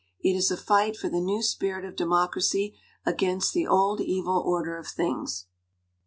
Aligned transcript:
It 0.19 0.33
is 0.35 0.49
a 0.49 0.57
fight 0.57 0.97
for 0.97 1.09
the 1.11 1.21
new 1.21 1.43
spirit 1.43 1.85
of 1.85 1.95
democracy 1.95 2.75
against 3.05 3.53
the 3.53 3.67
old 3.67 4.01
evil 4.01 4.41
order 4.43 4.79
of 4.79 4.87
things. 4.87 5.45